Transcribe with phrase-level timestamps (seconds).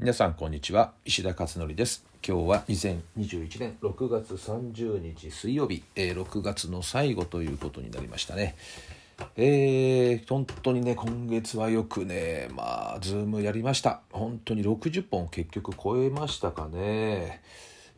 [0.00, 0.94] 皆さんこんにちは。
[1.04, 2.06] 石田勝則です。
[2.26, 8.56] 今日は2021年6月30日水曜日、えー、6月の最後ということになりましたね。
[9.36, 14.00] えー、本当にね今月はよくねまあズームやりました。
[14.10, 17.42] 本当に60本結局超えましたかね。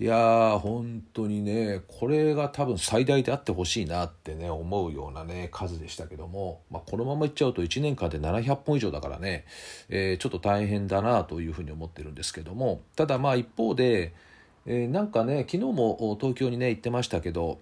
[0.00, 9.44] いやー本当にねこれが多分最大であってほしいなってね思うようなね数でしたけども、まあ、このままいっちゃうと1年間で700本以上だからね、
[9.90, 14.14] えー、ちょっと大変だなというふうに思ってるんですけどもただまあ一方で、
[14.64, 17.58] えー、なんかね昨日も東京にね行ってましたけど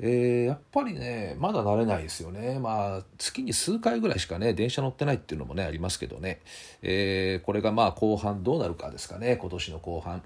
[0.00, 6.40] えー、やっぱりねまだ慣れないですよねまあ月に数回ぐらいしかね電車乗ってないっていうのもねありますけどね、
[6.82, 10.22] えー、これがまあ後半どうなるかですかね今年の後半。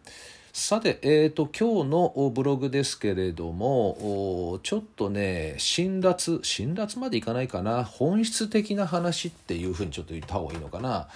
[0.54, 11.08] さて、えーと、今日のブログですけれどもちょっとね辛辣辛辣までいかないかな本質的な話っていうふうにちょっと言った方がいいのかな。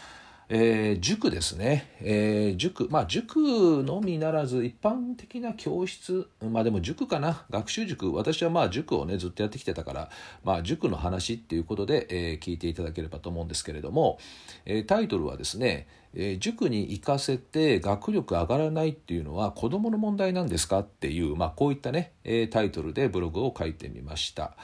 [0.48, 2.88] えー、塾ですね、えー、塾。
[2.88, 6.28] まあ塾のみならず一般的な教室。
[6.40, 7.44] まあでも塾かな。
[7.50, 8.12] 学習塾。
[8.12, 10.10] 私はまあ塾をねずっとやってきてたから
[10.44, 14.18] まあ塾の話っていうことで、えー、聞いていただければと思うんですけれども、
[14.64, 24.56] えタイトルはですねえ塾に行かせて学力上がらないっていうのは子どもの問題なんですかっていう、まあ、こういったね、えタイトルでブログを書いてみました。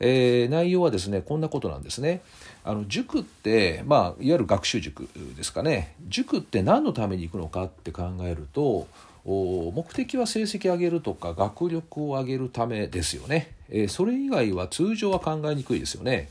[0.00, 2.22] えー、内容はですねこんなことなんですね。
[2.64, 8.88] あの塾って、まあ、いわゆる学習塾ですかね塾って何のために行くのかって考えると
[9.24, 16.28] 目的は成績上げるとか学力を上げるためですよね、えー、それ以外は通常は考えにくいですよね。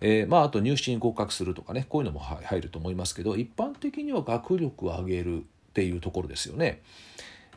[0.00, 5.40] えー、まあ、あと入試に合格するとかねこういうのも入ると思いますけど一般的には学力を上げるっ
[5.74, 6.80] ていうところですよね。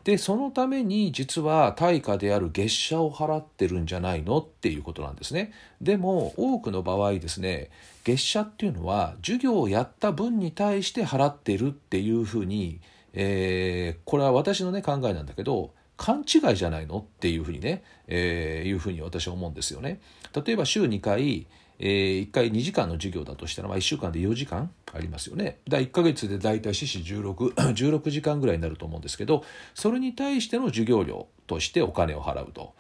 [0.03, 5.51] でそのために実は対価である月謝を払ってるんじゃないのっていうことなんですね。
[5.79, 7.69] でも多くの場合ですね
[8.03, 12.79] 月謝っていうのは授業をやった分に対して払ってるっていうふうに、
[13.13, 19.99] えー、これは私のね考えなんだけど勘違いじゃないのっていうふうにね、えー、いうふうに私は思うんですよね。
[20.33, 21.45] 例えば週2回
[21.83, 25.57] えー、1回2時間の授業だとしたら、まあ、1週間で4時間ありますよね。
[25.67, 29.43] だ1ヶ月で大体四死16、16 時間ぐらいになると思うんですけど、
[29.73, 32.75] それに対しての授業料としてお金を払うと。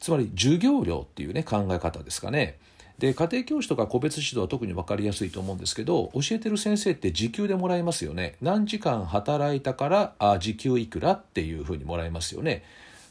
[0.00, 2.58] つまり授業料っていうね考え方ですかね。
[2.98, 12.62] で家庭教師とか個別指導は特に分かりやすいと思うんですけど教えてる先生って時給でもらえますよね何時間働いたからあ時給いくらっていうふうにもらえますよね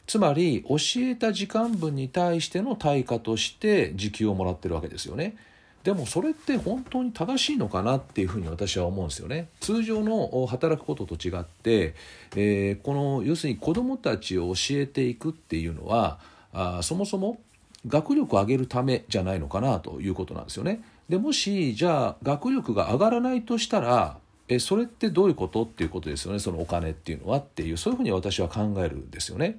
[0.06, 5.36] つまり教えた時間分に対しての対価として時給をもらってるわけですよね。
[5.84, 9.50] でもそれって本当に正しいのかなっていうふうに私は思うんですよね。
[9.60, 11.94] 通常の働くことと違って、
[12.36, 16.20] えー、この要するに子どもたちを教えていくっていうのは
[16.54, 17.42] あそもそも
[17.86, 20.82] 学力を上げるためじゃないのかなということなんですよね。
[21.10, 29.58] でもしじゃあ学力が上がらないとしたらえそれってどういうことっていうことですよねそのお金っていうのはっていうそういうふうに私は考えるんですよね。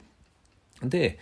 [0.83, 1.19] で、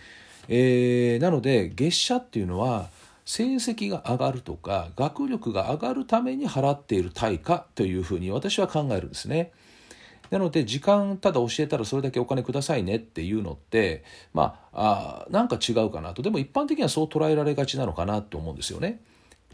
[0.47, 2.89] えー、なので月謝っていうのは
[3.25, 9.51] 成績が上がるとか学力が上がるために払っている対価というふうに私は考えるんですね。
[10.29, 14.03] なので時間ただ教えたらそれだけお金くださいねっていうのって
[14.33, 18.99] まああなんか違うかなとでも一般的にはそう捉えられがちなのかなと思うんですよね。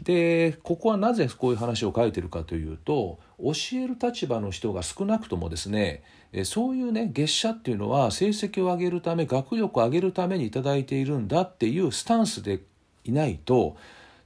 [0.02, 12.60] でここはなぜこういう話を書いてるかというと教える立場の人が少なくともですねえそういうね月謝っていうのは成績を上げるため学力を上げるために頂いているんだっていうスタンスで
[13.04, 13.76] いないと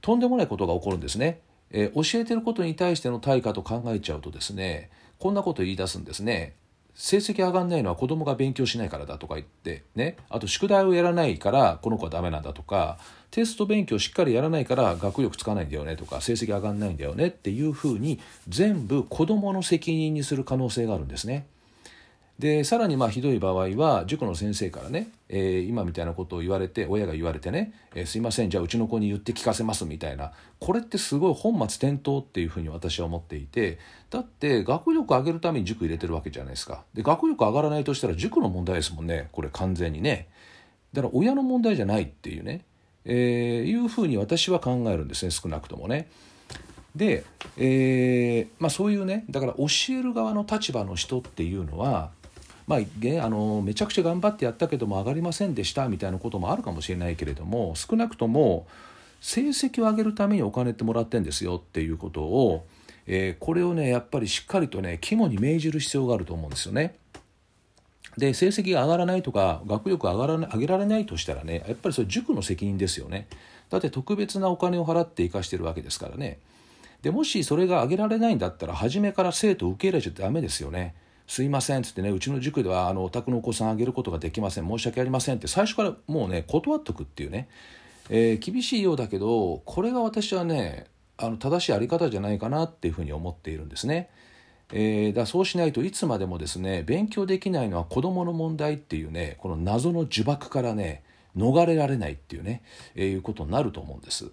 [0.01, 1.39] とんでもないことが起こるんですね。
[1.71, 6.55] え教えてることに対しての対価と考えちゃうとですねこんなこと言い出すんですね。
[6.95, 12.97] 成績上がんないのは子供が勉強しないからだとか言ってねあと宿題をやらないからこの子はダメなんだとか
[13.31, 21.47] テスト勉強しっかりやらないから学力つかないんだよねとか成績上がんないんだよねっていうふうに全部子供の責任にする可能性があるんですね。
[22.39, 33.79] でさらにまあひどい場合は塾の先生からね、えー、今みたいなことを言われて親が言われてね、えー、すいませんじゃあうちの子に言って聞かせますみたいなこれってすごい本末転倒っていうふうに私は思っていて
[34.09, 40.27] だって学力上げるために塾入れてるわけじゃないですかで学力上がらないとしたら塾の問題ですもんねこれ完全にね
[40.91, 42.65] だから親の問題じゃないっていうね、
[43.05, 46.09] えー、いうふうに私は考えるんですね少なくともね。
[46.95, 47.25] で、
[47.57, 52.11] えーまあ、そういうねだから教える側の立場の人っていうのは
[52.67, 58.65] まあ、あのめちゃくちゃ頑張ってやったけども上がりませんでしたみたいなこともあるかもしれないけれども少なくとも
[59.21, 62.65] 成績を上げるためにお金ってもらってんですよっていうことを、
[63.05, 66.95] えー、これをねやっぱりしっかりとね肝に銘じる必要があると思うんですよね。
[68.17, 73.27] で成績が上がらないとか学力上がら上げられないとしたらねやっぱりそれ塾の責任ですよね。
[73.69, 76.39] だって特別なお金を払って生かしてるわけですからね。
[77.01, 80.95] でもしそれが上げられないんだったら初めから生徒を受け入れちゃダメですよね。
[81.27, 87.47] すいません」っつってねうちの塾ではあのお宅のお子さんあげることができません申し訳ありませんって最初からもうね断っとくっていうね、
[88.09, 90.85] えー、厳しいようだけどこれが私はね
[91.17, 94.09] あの正しいあり方じゃないかなっていうふうに思っているんですね。
[94.73, 101.03] えー、だそうしないといつまでもですね勉強できないのは子どもの問題っていうねこの謎の呪縛からね
[101.37, 102.63] 逃れられないっていうね、
[102.95, 104.31] えー、いうことになると思うんです。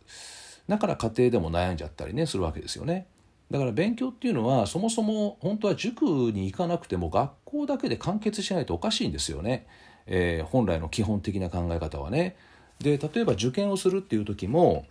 [0.68, 3.06] だから家庭でも悩んじゃったりねするわけですよね。
[3.52, 9.66] だから勉強っていうのはそもそも本当は塾に行かなくても学校だけで完結しないとおかしいんですよね、
[10.06, 12.34] えー、本来の基本的な考え方はね。
[12.80, 14.86] で例えば受験をするっていう時も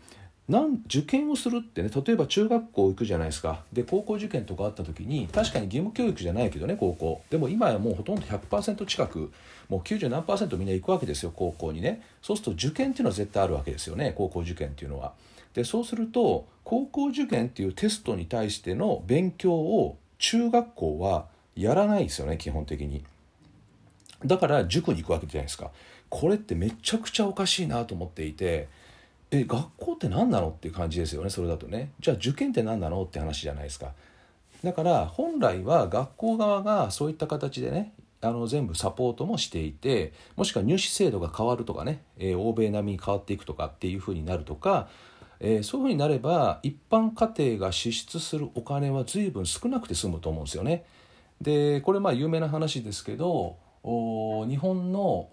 [0.52, 9.32] なん受験をするってね例えば中学校行くじゃないですかで高校受験とかあった時に確かに義務教育じゃないけどね高校でも今やもうほとんど100%近く
[9.70, 15.14] もう90何パーセントみんな行くわけですよ高校にねそうすると受験っていうのは絶対あるわけですよね高校受験っていうのは。
[15.54, 23.06] でそうすると高校受験っていうテストに対しての勉強を中学校はやらないですよね基本的に。
[24.26, 25.72] だから塾に行くわけじゃないですか。
[26.10, 28.68] これってめちゃくちゃおかしいなと思っていて
[29.32, 33.94] え学校って何なのっていう感じですよねそれだとねじゃあ受験って何なのって話じゃないですか
[34.64, 44.90] だから本来は学校側がそういった形でねあの全部サポートもしていてもしくは入試制度が変わるとかね、えー、欧米並みに変わっていくとかっていうふうになるとか、
[45.40, 50.86] えー、そういうふうになれば一般家庭が支出するお金は随分少なくて済むと思うんですよね。
[51.42, 55.28] でこれまあ有名な話ですけど日本の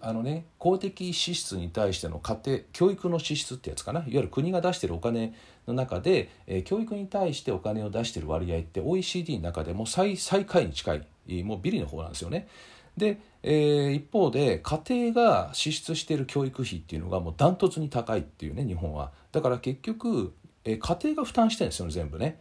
[0.00, 5.34] あの、ね、公的支出に対しての家庭教育の支出ってやつかないわゆる国が出してるお金
[5.66, 10.94] の中で、えー、教育に対してお金を出してる割合って OECD の中でも最最下位に近
[11.26, 12.48] いもうビリの方なんですよね。
[12.96, 19.12] で、えー、一方で家庭が支出している教育費っていうのがもうダントツに高いっていうね日本は。
[19.30, 20.32] だから結局、
[20.64, 22.40] えー、家庭が負担してるんですよね全部ね。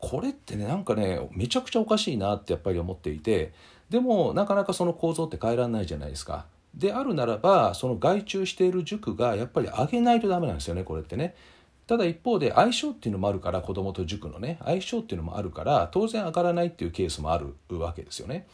[0.00, 3.52] これってねなんかねめちゃくちゃおかしいなってやっぱり思っていて
[3.90, 6.46] でもなかなかその構造って変えられないじゃないですか。
[6.74, 11.34] であるならばその外注している塾がやっぱり上げないとダメなんですよねこれってね。
[11.86, 18.46] ただ一方で相性っていうのもあるから子どもと塾のね相性っていうのもあるから当然上がらないっていうケースもあるわけですよね。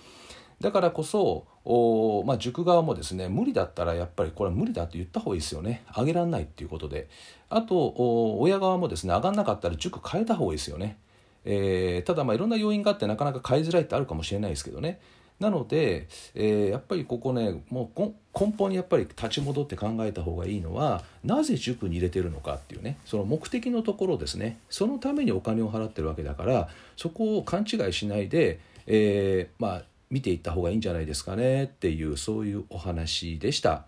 [0.61, 7.09] だからこそお、まあ、塾側もですね無理だったらやっぱりこれは無理だって言った方がいいですよね上げられないっていうことで
[7.51, 7.95] あと
[8.39, 10.97] 親側もですね上がんなかったら塾変えた方がいいですよね、
[11.45, 15.01] えー、ただまあいろんな要因があってなかなか変えづらいってあるかもしれないですけどね
[15.41, 18.01] なので、えー、やっぱりここねもう
[18.39, 33.87] 根本にやっぱり立ち戻って考えた方がいいのはなぜ塾に入れてるのかっていうねその目的のところですねそのためにお金を払ってるわけだからそこを勘違いしないで、えー、まあ見ていった方がいいんじゃないですかねっていうそういうお話でした。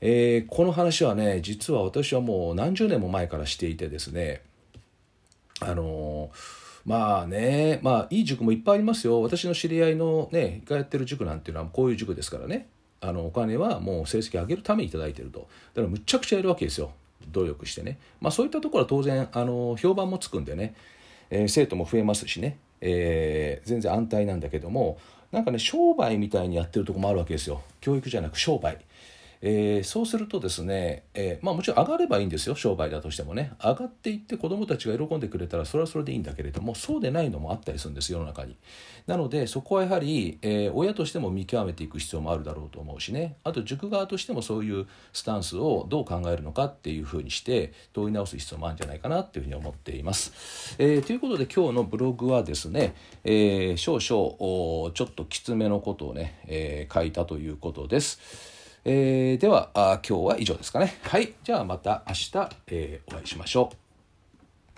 [0.00, 4.40] えー、この話はね実は私はもう何十年も前からしていてですね
[5.60, 9.22] あのーまあねまあいい塾もいっぱいありますよ。
[9.22, 12.68] 私の知り合いのねがやってる塾なんていうのはこういう塾ですからね。
[13.00, 15.48] あのお金はもう成績上げるために頂いてると。
[15.74, 16.92] だからむちゃくちゃやるわけですよ。
[17.30, 17.98] 努力してね。
[18.20, 20.74] まあそういったところは当然あの評判もつくんでね、
[21.30, 24.98] えー、生徒も増えますしね、えー、全然安泰なんだけども。
[25.32, 27.62] なんかね商売みたいにやってるとこもあるわけですよ。
[27.80, 28.78] 教育じゃなく商売。
[29.44, 33.52] えー、そうするとですね、えー、まあ、もちろん上がればいいんですよ商売だとしてもね。
[33.62, 38.56] 上がっていって子どもたちが喜んでくれたらそれはそれでいいんだけれどもそうでないのもあったりするんです世の中に。
[39.08, 43.36] なのでそこはやはり、えー、親としても見極めていく必要もあるだろうと思うしね。
[43.42, 52.94] あと塾側としてもそういうスタンスをどう考えるのかっていうふうにして問い直す必要もあるんじゃないかなっていうふうに思っています、え、ということで今日のブログはですね、
[53.24, 58.61] え少々ちょっときつめのことをね、え書いたということです。
[58.84, 60.98] えー、では今日は以上ですかね。
[61.02, 61.34] はい。
[61.44, 62.30] じゃあまた明日、
[62.68, 63.81] えー、お会いしましょう。